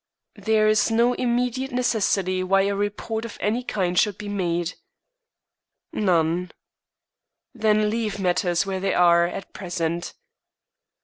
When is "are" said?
8.95-9.27